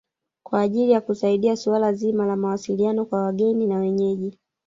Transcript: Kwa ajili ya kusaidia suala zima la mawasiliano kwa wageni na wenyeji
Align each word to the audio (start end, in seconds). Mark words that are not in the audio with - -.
Kwa 0.45 0.61
ajili 0.61 0.91
ya 0.91 1.01
kusaidia 1.01 1.55
suala 1.55 1.93
zima 1.93 2.25
la 2.25 2.35
mawasiliano 2.35 3.05
kwa 3.05 3.21
wageni 3.21 3.67
na 3.67 3.77
wenyeji 3.79 4.39